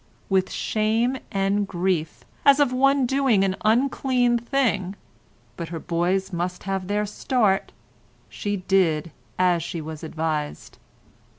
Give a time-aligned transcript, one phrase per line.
[0.29, 6.87] With shame and grief, as of one doing an unclean thing—but her boys must have
[6.87, 10.79] their start—she did as she was advised.